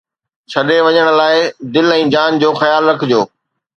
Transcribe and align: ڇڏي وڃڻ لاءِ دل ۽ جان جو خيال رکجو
ڇڏي 0.51 0.77
وڃڻ 0.85 1.07
لاءِ 1.19 1.37
دل 1.73 1.87
۽ 1.97 1.99
جان 2.15 2.31
جو 2.45 2.49
خيال 2.63 2.83
رکجو 2.93 3.21